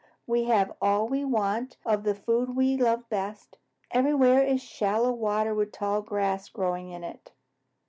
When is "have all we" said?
0.45-1.23